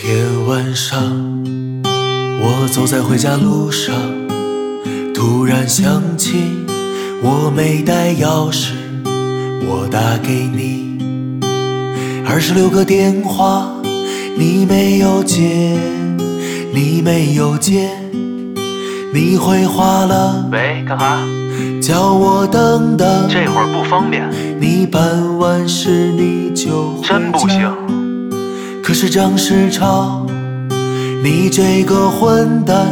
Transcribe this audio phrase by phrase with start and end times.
[0.00, 0.96] 天晚上，
[1.82, 3.92] 我走在回家路上，
[5.12, 6.36] 突然想起
[7.20, 8.74] 我没带钥匙，
[9.66, 11.00] 我打给你，
[12.24, 13.74] 二十六个电话
[14.36, 15.76] 你没有接，
[16.72, 17.90] 你没有接，
[19.12, 21.26] 你回话了，喂，干嘛？
[21.82, 24.30] 叫我等等，这会儿不方便，
[24.60, 27.97] 你办完事你就真不行。
[28.88, 30.26] 可是张世超，
[31.22, 32.86] 你这个混蛋，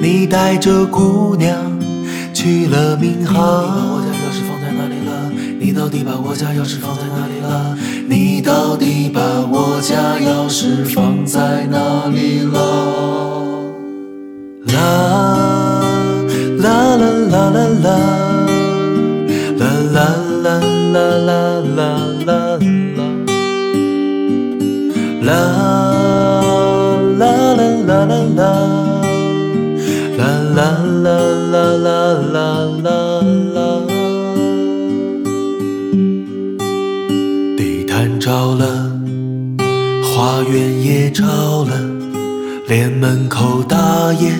[0.00, 1.54] 你带着姑娘
[2.32, 3.36] 去了民航。
[3.36, 5.30] 我家钥匙放在哪里了？
[5.60, 7.76] 你到底把我家钥匙放在哪里了？
[8.08, 12.56] 你到底把我家钥匙放在哪里了？
[14.68, 14.72] 啦
[16.62, 18.19] 啦啦啦啦啦，啦
[25.22, 25.34] 啦
[27.18, 27.54] 啦啦
[27.86, 28.42] 啦啦啦，
[30.16, 30.22] 啦
[30.56, 30.64] 啦
[31.02, 31.08] 啦
[31.52, 31.88] 啦啦
[32.32, 32.88] 啦啦
[33.54, 33.58] 啦。
[37.56, 38.64] 地毯着了，
[40.02, 41.72] 花园也着了，
[42.66, 44.32] 连门口大爷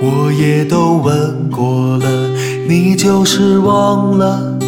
[0.00, 2.06] 我也都问过了，
[2.66, 4.58] 你就是忘了，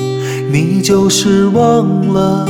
[0.50, 2.46] 你就是忘了。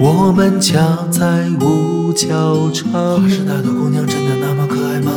[0.00, 0.78] 我们恰
[1.10, 3.20] 在五角场。
[3.20, 5.10] 花师大的姑娘真的那么可爱吗？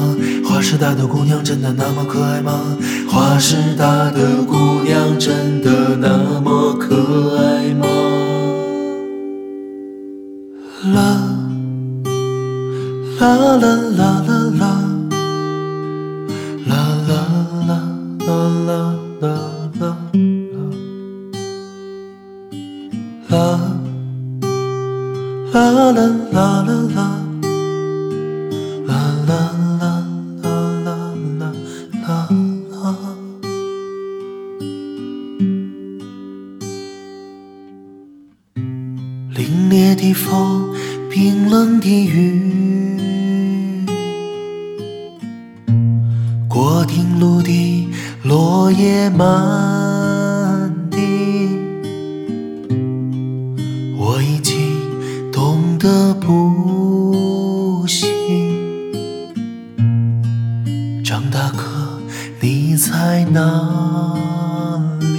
[0.44, 2.78] 花师大的姑娘真的那么可爱吗？
[3.10, 7.86] 花师大的姑娘真的那么可爱吗？
[10.94, 10.98] 啦
[13.20, 13.66] 啦啦
[13.98, 14.64] 啦啦啦，
[16.68, 16.74] 啦
[17.08, 17.14] 啦
[17.68, 17.72] 啦
[18.26, 18.30] 啦
[18.66, 18.70] 啦
[19.22, 19.26] 啦
[19.80, 20.31] 啦
[25.92, 27.00] 啦啦啦啦
[28.88, 28.96] 啦，啦
[29.28, 29.32] 啦
[29.80, 29.84] 啦
[30.42, 30.48] 啦
[30.86, 30.90] 啦
[32.02, 32.10] 啦
[32.72, 32.82] 啦。
[39.36, 39.38] 凛
[39.70, 40.70] 冽的风，
[41.10, 42.18] 冰冷的雨，
[46.48, 47.90] 过汀路的
[48.24, 49.28] 落叶满
[50.90, 51.31] 地。
[55.92, 58.08] 的不行，
[61.04, 62.00] 张大哥，
[62.40, 65.18] 你在哪里？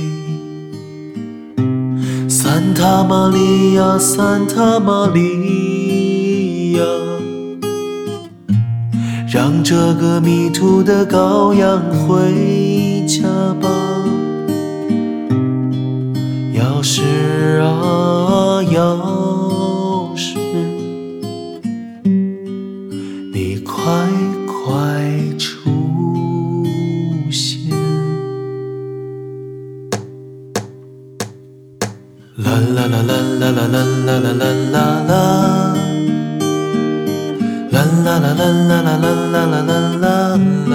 [2.27, 6.82] 三塔玛利亚，三塔玛利亚，
[9.31, 13.22] 让这个迷途的羔羊回家
[13.61, 13.69] 吧。
[16.55, 17.03] 钥匙
[17.61, 18.01] 啊，
[32.75, 34.77] 啦啦啦啦啦啦啦啦啦啦啦
[35.09, 35.15] 啦，
[37.73, 40.06] 啦啦啦啦啦啦啦啦啦啦
[40.71, 40.75] 啦。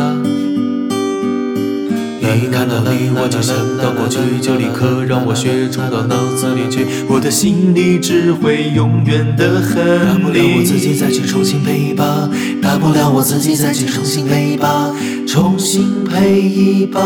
[2.37, 10.21] 一看到你，我就想到过去，就立刻让我血冲到脑子里去，我的心里只会永远的恨你。
[10.21, 12.29] 大不了我自己再去重新配一把，
[12.61, 14.93] 大不了我自己再去重新配一把，
[15.27, 17.01] 重新配一把，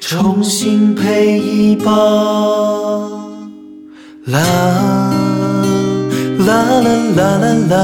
[0.00, 3.11] 重新配一把。
[4.24, 4.38] 啦
[6.38, 7.82] 啦啦啦啦啦，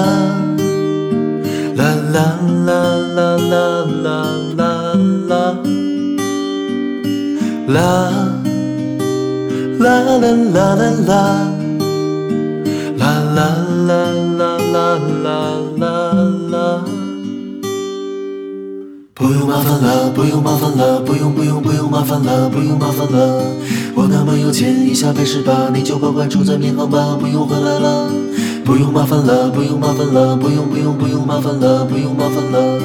[1.75, 1.83] 啦
[2.15, 2.79] 啦啦
[3.17, 4.95] 啦啦啦
[5.27, 5.55] 啦
[7.67, 7.75] 啦。
[7.75, 7.83] 啦
[9.81, 11.21] 啦啦啦啦啦，
[12.97, 13.03] 啦
[13.35, 13.43] 啦
[13.89, 13.91] 啦
[14.39, 14.41] 啦
[14.73, 14.79] 啦
[15.25, 15.27] 啦
[15.77, 15.91] 啦
[16.53, 16.55] 啦。
[19.17, 23.43] 不用麻烦了，不用麻烦了，不用不用不用麻烦了，不用麻烦了。
[24.29, 28.11] 我那么有钱，一下被十八，你就乖乖住在民航吧，不用回来了。
[28.63, 32.79] 不用麻烦了，不用麻烦了，不用不用不用麻烦了，不用麻烦了。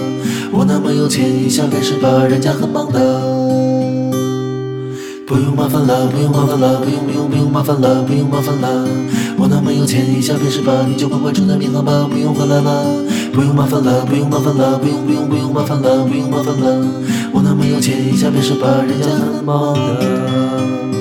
[0.54, 2.98] 我那么有钱，一下被十八，人家很忙的。
[5.28, 8.88] 不用麻烦了，不用麻烦了，不用不用不用麻烦了，不用麻烦了。
[9.38, 12.86] 我那么有钱，一下便是吧，你就乖乖住在民航吧，不用回来了。
[13.34, 16.88] 不用麻烦了，不用麻烦了，不用不用不用麻烦了，不用麻烦了。
[17.34, 20.93] 我那么有钱，一下便是吧，人家很忙的。